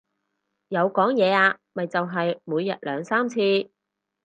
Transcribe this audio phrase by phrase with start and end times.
[0.69, 3.37] 有講嘢啊，咪就係每日兩三次